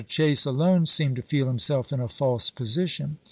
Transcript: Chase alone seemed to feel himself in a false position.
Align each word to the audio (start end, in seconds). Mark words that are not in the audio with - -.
Chase 0.07 0.45
alone 0.45 0.87
seemed 0.87 1.15
to 1.17 1.21
feel 1.21 1.45
himself 1.45 1.93
in 1.93 1.99
a 1.99 2.07
false 2.07 2.49
position. 2.49 3.19